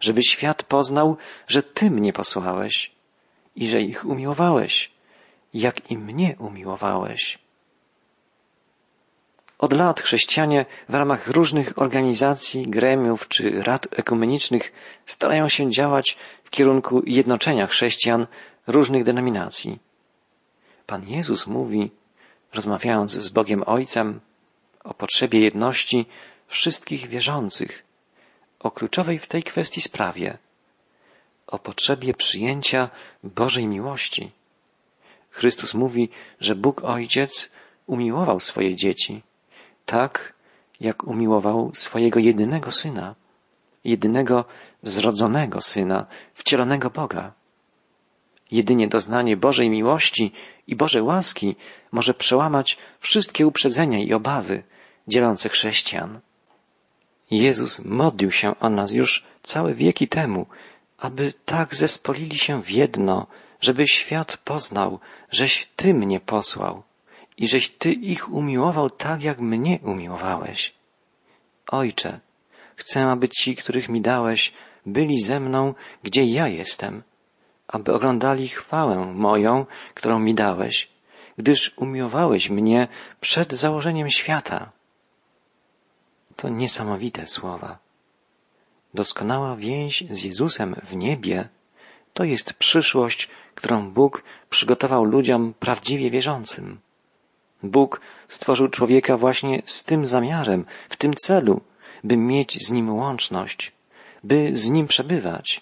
żeby 0.00 0.22
świat 0.22 0.62
poznał, 0.62 1.16
że 1.46 1.62
Ty 1.62 1.90
mnie 1.90 2.12
posłałeś 2.12 2.92
i 3.56 3.68
że 3.68 3.80
ich 3.80 4.04
umiłowałeś, 4.04 4.97
jak 5.54 5.90
i 5.90 5.98
mnie 5.98 6.36
umiłowałeś. 6.38 7.38
Od 9.58 9.72
lat 9.72 10.00
chrześcijanie 10.00 10.66
w 10.88 10.94
ramach 10.94 11.28
różnych 11.28 11.78
organizacji, 11.78 12.68
gremiów 12.68 13.28
czy 13.28 13.62
rad 13.62 13.86
ekumenicznych 13.90 14.72
starają 15.06 15.48
się 15.48 15.70
działać 15.70 16.16
w 16.44 16.50
kierunku 16.50 17.02
jednoczenia 17.06 17.66
chrześcijan 17.66 18.26
różnych 18.66 19.04
denominacji. 19.04 19.78
Pan 20.86 21.08
Jezus 21.08 21.46
mówi, 21.46 21.90
rozmawiając 22.54 23.12
z 23.12 23.28
Bogiem 23.28 23.62
Ojcem, 23.66 24.20
o 24.84 24.94
potrzebie 24.94 25.40
jedności 25.40 26.06
wszystkich 26.46 27.08
wierzących, 27.08 27.84
o 28.60 28.70
kluczowej 28.70 29.18
w 29.18 29.26
tej 29.26 29.42
kwestii 29.42 29.80
sprawie, 29.80 30.38
o 31.46 31.58
potrzebie 31.58 32.14
przyjęcia 32.14 32.90
Bożej 33.24 33.66
miłości. 33.66 34.37
Chrystus 35.30 35.74
mówi, 35.74 36.08
że 36.40 36.54
Bóg 36.54 36.84
Ojciec 36.84 37.50
umiłował 37.86 38.40
swoje 38.40 38.76
dzieci, 38.76 39.22
tak 39.86 40.32
jak 40.80 41.04
umiłował 41.04 41.70
swojego 41.74 42.20
jedynego 42.20 42.72
Syna, 42.72 43.14
jedynego 43.84 44.44
zrodzonego 44.82 45.60
Syna, 45.60 46.06
wcielonego 46.34 46.90
Boga. 46.90 47.32
Jedynie 48.50 48.88
doznanie 48.88 49.36
Bożej 49.36 49.70
miłości 49.70 50.32
i 50.66 50.76
Bożej 50.76 51.02
łaski 51.02 51.56
może 51.92 52.14
przełamać 52.14 52.78
wszystkie 53.00 53.46
uprzedzenia 53.46 53.98
i 53.98 54.12
obawy 54.12 54.62
dzielące 55.08 55.48
chrześcijan. 55.48 56.20
Jezus 57.30 57.84
modlił 57.84 58.30
się 58.30 58.58
o 58.60 58.70
nas 58.70 58.92
już 58.92 59.24
całe 59.42 59.74
wieki 59.74 60.08
temu, 60.08 60.46
aby 60.98 61.32
tak 61.44 61.74
zespolili 61.74 62.38
się 62.38 62.62
w 62.62 62.70
jedno, 62.70 63.26
żeby 63.60 63.88
świat 63.88 64.36
poznał, 64.36 65.00
żeś 65.30 65.68
Ty 65.76 65.94
mnie 65.94 66.20
posłał 66.20 66.82
i 67.36 67.48
żeś 67.48 67.70
Ty 67.70 67.92
ich 67.92 68.32
umiłował 68.32 68.90
tak, 68.90 69.22
jak 69.22 69.38
mnie 69.38 69.78
umiłowałeś. 69.82 70.74
Ojcze, 71.70 72.20
chcę, 72.76 73.04
aby 73.04 73.28
ci, 73.28 73.56
których 73.56 73.88
mi 73.88 74.00
dałeś, 74.00 74.52
byli 74.86 75.20
ze 75.20 75.40
mną, 75.40 75.74
gdzie 76.02 76.24
ja 76.24 76.48
jestem, 76.48 77.02
aby 77.68 77.92
oglądali 77.92 78.48
chwałę 78.48 79.12
moją, 79.14 79.66
którą 79.94 80.18
mi 80.18 80.34
dałeś, 80.34 80.88
gdyż 81.38 81.72
umiłowałeś 81.76 82.50
mnie 82.50 82.88
przed 83.20 83.52
założeniem 83.52 84.10
świata. 84.10 84.72
To 86.36 86.48
niesamowite 86.48 87.26
słowa. 87.26 87.78
Doskonała 88.94 89.56
więź 89.56 90.04
z 90.10 90.22
Jezusem 90.22 90.74
w 90.82 90.96
niebie 90.96 91.48
to 92.14 92.24
jest 92.24 92.54
przyszłość, 92.54 93.28
którą 93.54 93.90
Bóg 93.90 94.22
przygotował 94.50 95.04
ludziom 95.04 95.54
prawdziwie 95.60 96.10
wierzącym. 96.10 96.78
Bóg 97.62 98.00
stworzył 98.28 98.68
człowieka 98.68 99.16
właśnie 99.16 99.62
z 99.66 99.84
tym 99.84 100.06
zamiarem, 100.06 100.64
w 100.88 100.96
tym 100.96 101.14
celu, 101.14 101.60
by 102.04 102.16
mieć 102.16 102.66
z 102.66 102.70
nim 102.70 102.94
łączność, 102.94 103.72
by 104.24 104.50
z 104.52 104.70
nim 104.70 104.86
przebywać. 104.86 105.60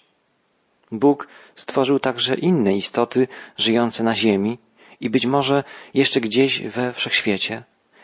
Bóg 0.91 1.27
stworzył 1.55 1.99
także 1.99 2.35
inne 2.35 2.75
istoty 2.75 3.27
żyjące 3.57 4.03
na 4.03 4.15
ziemi 4.15 4.57
i 4.99 5.09
być 5.09 5.25
może 5.25 5.63
jeszcze 5.93 6.21
gdzieś 6.21 6.61
we 6.61 6.93
wszechświecie, 6.93 7.63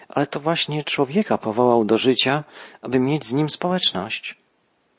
ale 0.09 0.27
to 0.27 0.39
właśnie 0.39 0.83
człowieka 0.83 1.37
powołał 1.37 1.85
do 1.85 1.97
życia, 1.97 2.43
aby 2.81 2.99
mieć 2.99 3.25
z 3.25 3.33
nim 3.33 3.49
społeczność. 3.49 4.35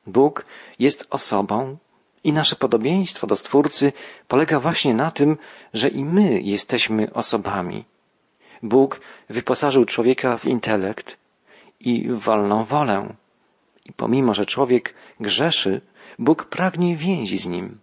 Bóg 0.07 0.47
jest 0.79 1.07
osobą 1.11 1.77
i 2.25 2.33
nasze 2.33 2.57
podobieństwo 2.57 3.27
do 3.27 3.37
Stwórcy 3.37 3.93
polega 4.29 4.61
właśnie 4.61 4.95
na 4.95 5.11
tym, 5.11 5.37
że 5.75 5.89
i 5.89 6.05
my 6.05 6.41
jesteśmy 6.41 7.13
osobami. 7.13 7.85
Bóg 8.63 9.01
wyposażył 9.29 9.85
człowieka 9.85 10.37
w 10.37 10.45
intelekt 10.45 11.17
i 11.81 12.09
w 12.09 12.19
wolną 12.19 12.65
wolę. 12.65 13.15
I 13.85 13.93
pomimo, 13.93 14.35
że 14.35 14.47
człowiek 14.47 14.95
grzeszy, 15.21 15.81
Bóg 16.19 16.45
pragnie 16.45 16.97
więzi 16.97 17.39
z 17.39 17.47
nim. 17.49 17.79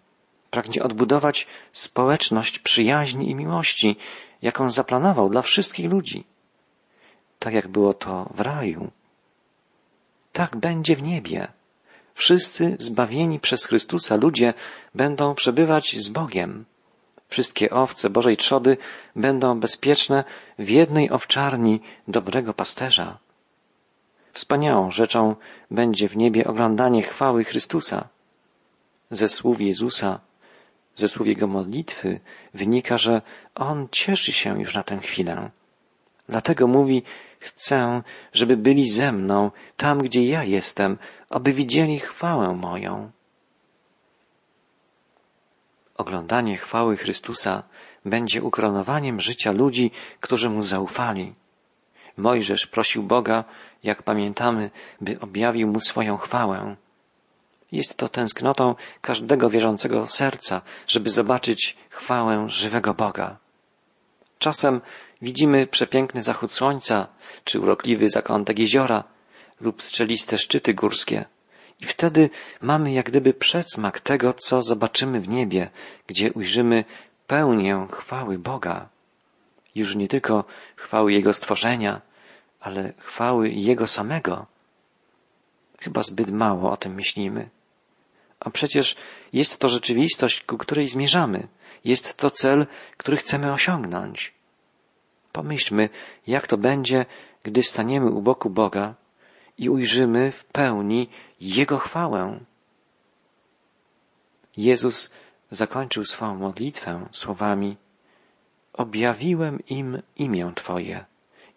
Pragnie 0.50 0.84
odbudować 0.84 1.48
społeczność 1.72 2.60
przyjaźni 2.60 3.30
i 3.30 3.36
miłości, 3.36 3.98
jaką 4.42 4.70
zaplanował 4.70 5.30
dla 5.30 5.42
wszystkich 5.42 5.90
ludzi. 5.90 6.24
Tak 7.40 7.54
jak 7.54 7.68
było 7.68 7.94
to 7.94 8.30
w 8.34 8.40
raju. 8.40 8.92
Tak 10.34 10.56
będzie 10.56 10.96
w 10.96 11.04
niebie. 11.04 11.48
Wszyscy 12.22 12.76
zbawieni 12.80 13.40
przez 13.40 13.66
Chrystusa 13.66 14.16
ludzie 14.16 14.54
będą 14.96 15.36
przebywać 15.36 15.96
z 16.00 16.10
Bogiem. 16.10 16.66
Wszystkie 17.28 17.70
owce 17.70 18.10
Bożej 18.10 18.38
trzody 18.38 18.78
będą 19.16 19.60
bezpieczne 19.60 20.24
w 20.60 20.70
jednej 20.70 21.12
owczarni 21.12 21.82
dobrego 22.08 22.54
pasterza. 22.54 23.18
Wspaniałą 24.34 24.92
rzeczą 24.92 25.36
będzie 25.72 26.10
w 26.10 26.18
niebie 26.18 26.48
oglądanie 26.48 27.04
chwały 27.04 27.44
Chrystusa. 27.44 28.08
Ze 29.12 29.28
słów 29.28 29.62
Jezusa, 29.62 30.20
ze 30.96 31.08
słów 31.08 31.28
Jego 31.28 31.48
modlitwy 31.48 32.20
wynika, 32.54 32.98
że 32.98 33.22
On 33.56 33.88
cieszy 33.92 34.32
się 34.32 34.60
już 34.60 34.76
na 34.76 34.84
tę 34.84 34.98
chwilę. 35.00 35.50
Dlatego 36.30 36.68
mówi, 36.68 37.04
chcę, 37.42 38.02
żeby 38.34 38.58
byli 38.58 38.90
ze 38.90 39.12
mną 39.12 39.52
tam, 39.78 40.00
gdzie 40.00 40.26
ja 40.26 40.44
jestem, 40.44 40.98
aby 41.30 41.54
widzieli 41.54 42.00
chwałę 42.00 42.56
moją. 42.56 43.12
Oglądanie 45.98 46.58
chwały 46.58 46.98
Chrystusa 46.98 47.64
będzie 48.06 48.44
ukoronowaniem 48.44 49.22
życia 49.22 49.52
ludzi, 49.52 49.92
którzy 50.20 50.50
mu 50.50 50.62
zaufali. 50.62 51.34
Mojżesz 52.18 52.68
prosił 52.68 53.04
Boga, 53.04 53.44
jak 53.84 54.04
pamiętamy, 54.04 54.72
by 55.02 55.20
objawił 55.20 55.68
mu 55.68 55.80
swoją 55.80 56.18
chwałę. 56.18 56.76
Jest 57.72 57.98
to 57.98 58.10
tęsknotą 58.10 58.76
każdego 59.02 59.50
wierzącego 59.50 60.08
serca, 60.08 60.62
żeby 60.88 61.10
zobaczyć 61.10 61.78
chwałę 61.90 62.50
żywego 62.50 62.94
Boga. 62.94 63.38
Czasem 64.40 64.82
widzimy 65.22 65.68
przepiękny 65.68 66.22
zachód 66.22 66.52
słońca, 66.52 67.08
czy 67.44 67.60
urokliwy 67.60 68.10
zakątek 68.10 68.60
jeziora, 68.60 69.04
lub 69.62 69.84
strzeliste 69.84 70.38
szczyty 70.38 70.74
górskie. 70.74 71.26
I 71.80 71.86
wtedy 71.86 72.30
mamy 72.62 72.92
jak 72.92 73.06
gdyby 73.06 73.34
przedsmak 73.34 74.00
tego, 74.00 74.34
co 74.34 74.62
zobaczymy 74.62 75.20
w 75.20 75.30
niebie, 75.30 75.70
gdzie 76.08 76.34
ujrzymy 76.34 76.84
pełnię 77.28 77.88
chwały 77.92 78.38
Boga. 78.38 78.90
Już 79.76 79.96
nie 79.96 80.08
tylko 80.08 80.44
chwały 80.76 81.14
Jego 81.14 81.34
stworzenia, 81.34 82.02
ale 82.60 82.94
chwały 82.98 83.50
Jego 83.50 83.88
samego. 83.88 84.46
Chyba 85.80 86.04
zbyt 86.04 86.32
mało 86.32 86.72
o 86.72 86.78
tym 86.78 86.94
myślimy. 86.94 87.50
A 88.40 88.50
przecież 88.50 88.96
jest 89.34 89.60
to 89.60 89.68
rzeczywistość, 89.68 90.44
ku 90.44 90.58
której 90.58 90.88
zmierzamy. 90.88 91.48
Jest 91.86 92.18
to 92.18 92.30
cel, 92.30 92.68
który 92.98 93.18
chcemy 93.18 93.52
osiągnąć. 93.52 94.34
Pomyślmy, 95.32 95.90
jak 96.28 96.48
to 96.48 96.58
będzie, 96.58 97.06
gdy 97.44 97.64
staniemy 97.64 98.12
u 98.12 98.22
boku 98.22 98.50
Boga 98.50 98.96
i 99.58 99.70
ujrzymy 99.70 100.32
w 100.32 100.46
pełni 100.46 101.10
Jego 101.42 101.78
chwałę. 101.78 102.40
Jezus 104.58 105.12
zakończył 105.52 106.04
swoją 106.04 106.36
modlitwę 106.36 107.08
słowami 107.12 107.78
Objawiłem 108.74 109.60
im 109.68 110.02
imię 110.16 110.52
Twoje 110.56 111.06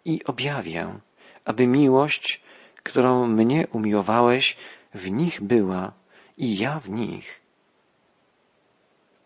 i 0.05 0.23
objawię, 0.25 0.99
aby 1.45 1.67
miłość, 1.67 2.41
którą 2.83 3.27
mnie 3.27 3.67
umiłowałeś, 3.71 4.57
w 4.93 5.11
nich 5.11 5.41
była 5.41 5.91
i 6.37 6.57
ja 6.57 6.79
w 6.79 6.89
nich. 6.89 7.41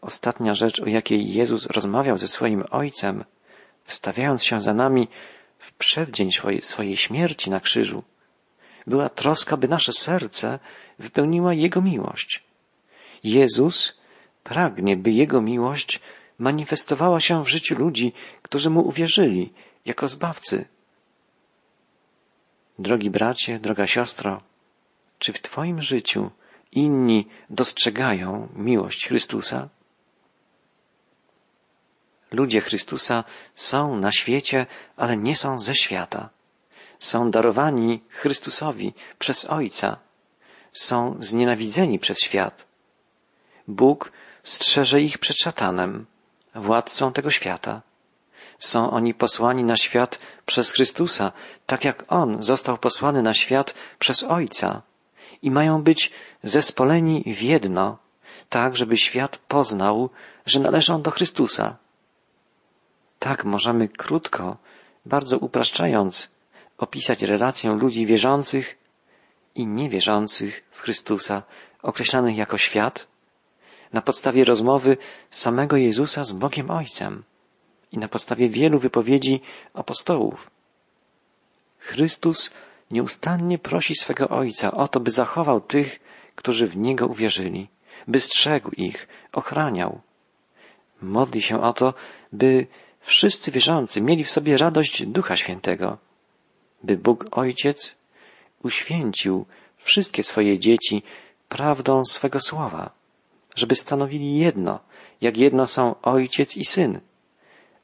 Ostatnia 0.02 0.54
rzecz, 0.54 0.80
o 0.80 0.86
jakiej 0.86 1.34
Jezus 1.34 1.68
rozmawiał 1.68 2.18
ze 2.18 2.28
swoim 2.28 2.64
Ojcem, 2.72 3.24
wstawiając 3.90 4.44
się 4.44 4.60
za 4.60 4.74
nami 4.74 5.08
w 5.58 5.74
przeddzień 5.74 6.32
swojej, 6.32 6.62
swojej 6.62 6.98
śmierci 6.98 7.50
na 7.50 7.60
krzyżu, 7.60 8.04
była 8.88 9.10
troska, 9.10 9.58
by 9.58 9.68
nasze 9.68 9.94
serce 9.94 10.60
wypełniła 11.00 11.54
Jego 11.54 11.82
miłość. 11.82 12.44
Jezus 13.24 14.00
pragnie, 14.44 14.98
by 14.98 15.12
Jego 15.12 15.42
miłość 15.42 16.00
manifestowała 16.38 17.20
się 17.20 17.44
w 17.44 17.48
życiu 17.48 17.76
ludzi, 17.76 18.14
którzy 18.42 18.70
Mu 18.70 18.88
uwierzyli 18.88 19.54
jako 19.86 20.08
Zbawcy. 20.08 20.66
Drogi 22.80 23.10
bracie, 23.10 23.60
droga 23.60 23.88
siostro, 23.88 24.42
czy 25.20 25.34
w 25.34 25.42
Twoim 25.42 25.82
życiu 25.82 26.32
inni 26.72 27.28
dostrzegają 27.50 28.48
miłość 28.56 29.08
Chrystusa? 29.08 29.70
Ludzie 32.32 32.62
Chrystusa 32.62 33.24
są 33.56 33.96
na 33.96 34.12
świecie, 34.12 34.66
ale 34.98 35.18
nie 35.18 35.36
są 35.36 35.60
ze 35.60 35.76
świata. 35.76 36.30
Są 37.00 37.32
darowani 37.32 38.02
Chrystusowi 38.10 38.94
przez 39.20 39.46
Ojca. 39.46 39.98
Są 40.74 41.18
znienawidzeni 41.20 42.00
przez 42.00 42.20
świat. 42.20 42.66
Bóg 43.68 44.12
strzeże 44.44 45.02
ich 45.02 45.18
przed 45.18 45.38
szatanem, 45.38 46.06
władcą 46.56 47.14
tego 47.14 47.32
świata. 47.32 47.82
Są 48.58 48.92
oni 48.92 49.14
posłani 49.14 49.64
na 49.64 49.76
świat 49.76 50.20
przez 50.46 50.72
Chrystusa, 50.72 51.32
tak 51.66 51.86
jak 51.86 52.04
On 52.08 52.44
został 52.44 52.78
posłany 52.78 53.22
na 53.22 53.34
świat 53.34 53.74
przez 54.00 54.24
Ojca. 54.24 54.82
I 55.42 55.52
mają 55.52 55.84
być 55.84 56.12
zespoleni 56.44 57.24
w 57.28 57.42
jedno, 57.42 57.98
tak 58.50 58.76
żeby 58.76 58.98
świat 58.98 59.38
poznał, 59.38 60.10
że 60.46 60.60
należą 60.60 61.02
do 61.02 61.12
Chrystusa. 61.12 61.78
Tak 63.20 63.46
możemy 63.46 63.88
krótko, 63.88 64.58
bardzo 65.06 65.38
upraszczając, 65.38 66.32
opisać 66.78 67.22
relację 67.22 67.72
ludzi 67.72 68.06
wierzących 68.06 68.78
i 69.56 69.68
niewierzących 69.68 70.64
w 70.72 70.80
Chrystusa, 70.80 71.44
określanych 71.82 72.38
jako 72.38 72.58
świat, 72.58 73.08
na 73.94 74.02
podstawie 74.02 74.46
rozmowy 74.46 74.98
samego 75.32 75.78
Jezusa 75.78 76.24
z 76.24 76.34
Bogiem 76.34 76.72
Ojcem 76.72 77.24
i 77.92 77.98
na 77.98 78.08
podstawie 78.08 78.50
wielu 78.50 78.80
wypowiedzi 78.80 79.42
apostołów. 79.74 80.52
Chrystus 81.78 82.54
nieustannie 82.92 83.58
prosi 83.58 83.96
swego 83.96 84.30
Ojca 84.30 84.72
o 84.72 84.88
to, 84.88 85.00
by 85.00 85.12
zachował 85.12 85.62
tych, 85.62 86.00
którzy 86.36 86.68
w 86.68 86.78
Niego 86.78 87.08
uwierzyli, 87.08 87.68
by 88.08 88.20
strzegł 88.20 88.72
ich, 88.72 89.08
ochraniał. 89.34 90.02
Modli 91.02 91.42
się 91.42 91.62
o 91.62 91.74
to, 91.74 91.94
by 92.34 92.68
wszyscy 93.10 93.52
wierzący 93.52 94.02
mieli 94.02 94.24
w 94.24 94.30
sobie 94.30 94.58
radość 94.58 95.06
Ducha 95.06 95.36
Świętego, 95.36 95.98
by 96.84 96.98
Bóg 96.98 97.26
Ojciec 97.32 97.98
uświęcił 98.64 99.46
wszystkie 99.78 100.24
swoje 100.24 100.60
dzieci 100.60 101.04
prawdą 101.50 102.06
swego 102.06 102.40
słowa, 102.40 102.90
żeby 103.56 103.76
stanowili 103.76 104.38
jedno, 104.38 104.80
jak 105.22 105.38
jedno 105.38 105.68
są 105.68 106.02
Ojciec 106.02 106.58
i 106.58 106.66
Syn, 106.66 107.00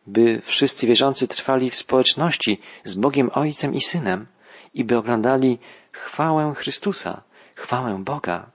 by 0.07 0.41
wszyscy 0.41 0.87
wierzący 0.87 1.27
trwali 1.27 1.69
w 1.69 1.75
społeczności 1.75 2.59
z 2.83 2.93
Bogiem 2.93 3.29
Ojcem 3.33 3.73
i 3.73 3.81
Synem 3.81 4.27
i 4.73 4.83
by 4.83 4.97
oglądali 4.97 5.59
chwałę 5.91 6.53
Chrystusa, 6.55 7.21
chwałę 7.55 8.03
Boga. 8.03 8.51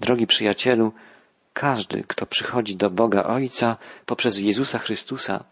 Drogi 0.00 0.26
przyjacielu, 0.26 0.92
każdy, 1.52 2.04
kto 2.06 2.26
przychodzi 2.26 2.76
do 2.76 2.90
Boga 2.90 3.24
Ojca 3.24 3.76
poprzez 4.06 4.38
Jezusa 4.38 4.78
Chrystusa, 4.78 5.44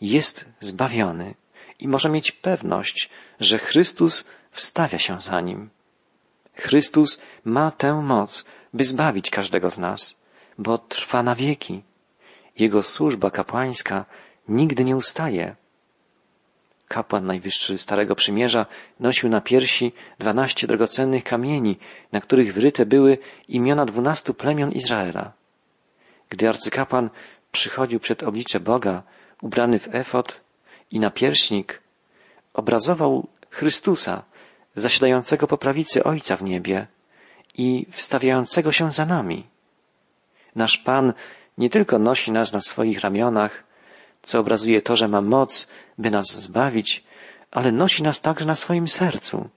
jest 0.00 0.48
zbawiony 0.60 1.34
i 1.78 1.88
może 1.88 2.08
mieć 2.10 2.32
pewność, 2.32 3.10
że 3.40 3.58
Chrystus 3.58 4.28
wstawia 4.50 4.98
się 4.98 5.20
za 5.20 5.40
nim. 5.40 5.70
Chrystus 6.54 7.22
ma 7.44 7.70
tę 7.70 8.02
moc, 8.02 8.44
by 8.74 8.84
zbawić 8.84 9.30
każdego 9.30 9.70
z 9.70 9.78
nas, 9.78 10.20
bo 10.58 10.78
trwa 10.78 11.22
na 11.22 11.34
wieki. 11.34 11.82
Jego 12.58 12.82
służba 12.82 13.30
kapłańska 13.30 14.04
nigdy 14.48 14.84
nie 14.84 14.96
ustaje. 14.96 15.56
Kapłan 16.88 17.26
najwyższy 17.26 17.78
Starego 17.78 18.14
Przymierza 18.14 18.66
nosił 19.00 19.28
na 19.28 19.40
piersi 19.40 19.92
dwanaście 20.18 20.66
drogocennych 20.66 21.24
kamieni, 21.24 21.78
na 22.12 22.20
których 22.20 22.54
wryte 22.54 22.86
były 22.86 23.18
imiona 23.48 23.84
dwunastu 23.86 24.34
plemion 24.34 24.72
Izraela. 24.72 25.39
Gdy 26.30 26.48
arcykapłan 26.48 27.10
przychodził 27.52 28.00
przed 28.00 28.22
oblicze 28.22 28.60
Boga, 28.60 29.02
ubrany 29.42 29.78
w 29.78 29.94
efot 29.94 30.40
i 30.90 31.00
na 31.00 31.10
pierśnik, 31.10 31.80
obrazował 32.54 33.28
Chrystusa, 33.50 34.22
zasiadającego 34.76 35.46
po 35.46 35.58
prawicy 35.58 36.04
Ojca 36.04 36.36
w 36.36 36.42
niebie 36.42 36.86
i 37.54 37.86
wstawiającego 37.90 38.72
się 38.72 38.90
za 38.90 39.06
nami. 39.06 39.46
Nasz 40.56 40.78
Pan 40.78 41.12
nie 41.58 41.70
tylko 41.70 41.98
nosi 41.98 42.32
nas 42.32 42.52
na 42.52 42.60
swoich 42.60 43.00
ramionach, 43.00 43.64
co 44.22 44.40
obrazuje 44.40 44.82
to, 44.82 44.96
że 44.96 45.08
ma 45.08 45.20
moc, 45.20 45.68
by 45.98 46.10
nas 46.10 46.26
zbawić, 46.26 47.04
ale 47.50 47.72
nosi 47.72 48.02
nas 48.02 48.20
także 48.20 48.44
na 48.44 48.54
swoim 48.54 48.88
sercu. 48.88 49.48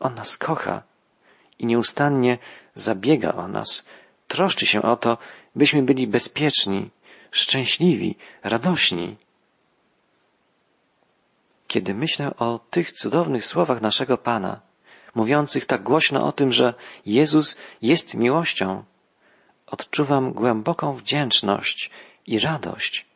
On 0.00 0.14
nas 0.14 0.38
kocha 0.38 0.82
i 1.58 1.66
nieustannie 1.66 2.38
zabiega 2.74 3.32
o 3.34 3.48
nas, 3.48 3.84
troszczy 4.28 4.66
się 4.66 4.82
o 4.82 4.96
to, 4.96 5.18
byśmy 5.56 5.82
byli 5.82 6.06
bezpieczni, 6.06 6.90
szczęśliwi, 7.30 8.16
radośni. 8.42 9.16
Kiedy 11.66 11.94
myślę 11.94 12.36
o 12.36 12.60
tych 12.70 12.92
cudownych 12.92 13.44
słowach 13.44 13.80
naszego 13.80 14.18
Pana, 14.18 14.60
mówiących 15.14 15.66
tak 15.66 15.82
głośno 15.82 16.26
o 16.26 16.32
tym, 16.32 16.52
że 16.52 16.74
Jezus 17.06 17.56
jest 17.82 18.14
miłością, 18.14 18.84
odczuwam 19.66 20.32
głęboką 20.32 20.92
wdzięczność 20.92 21.90
i 22.26 22.38
radość. 22.38 23.06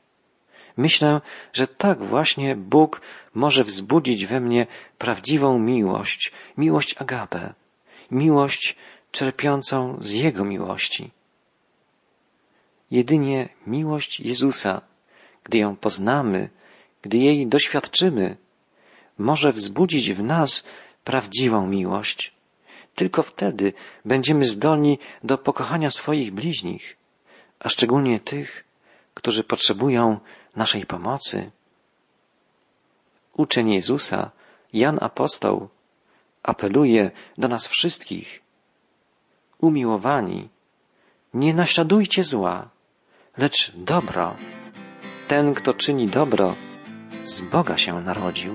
Myślę, 0.77 1.21
że 1.53 1.67
tak 1.67 2.05
właśnie 2.05 2.57
Bóg 2.57 3.01
może 3.35 3.65
wzbudzić 3.65 4.27
we 4.27 4.41
mnie 4.41 4.67
prawdziwą 4.99 5.59
miłość, 5.59 6.33
miłość 6.57 6.95
Agapę, 6.99 7.55
miłość 8.11 8.77
czerpiącą 9.13 9.99
z 10.01 10.13
Jego 10.13 10.45
miłości. 10.45 11.11
Jedynie 12.91 13.49
miłość 13.67 14.21
Jezusa, 14.21 14.81
gdy 15.45 15.59
ją 15.59 15.77
poznamy, 15.77 16.51
gdy 17.03 17.19
jej 17.19 17.47
doświadczymy, 17.47 18.37
może 19.19 19.53
wzbudzić 19.53 20.13
w 20.13 20.23
nas 20.23 20.65
prawdziwą 21.05 21.67
miłość. 21.67 22.35
Tylko 22.95 23.23
wtedy 23.23 23.73
będziemy 24.05 24.45
zdolni 24.45 24.99
do 25.25 25.39
pokochania 25.39 25.91
swoich 25.91 26.35
bliźnich, 26.35 26.97
a 27.61 27.69
szczególnie 27.69 28.21
tych, 28.21 28.65
którzy 29.15 29.45
potrzebują 29.45 30.21
naszej 30.57 30.87
pomocy. 30.87 31.51
Uczeń 33.37 33.73
Jezusa, 33.73 34.31
Jan 34.73 34.99
Apostoł, 35.01 35.69
apeluje 36.43 37.11
do 37.39 37.49
nas 37.49 37.67
wszystkich. 37.67 38.46
Umiłowani, 39.61 40.49
nie 41.35 41.55
naśladujcie 41.55 42.25
zła, 42.25 42.69
lecz 43.37 43.73
dobro. 43.77 44.35
Ten, 45.29 45.55
kto 45.55 45.75
czyni 45.75 46.09
dobro, 46.09 46.55
z 47.25 47.41
Boga 47.41 47.77
się 47.77 48.01
narodził. 48.01 48.55